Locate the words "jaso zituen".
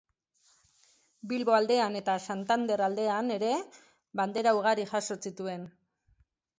4.95-5.73